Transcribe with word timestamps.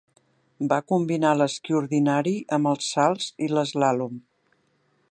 Va 0.71 0.79
combinar 0.91 1.33
l'esquí 1.41 1.77
ordinari 1.81 2.35
amb 2.59 2.73
els 2.73 2.89
salts 2.97 3.29
i 3.49 3.53
l'eslàlom. 3.55 4.19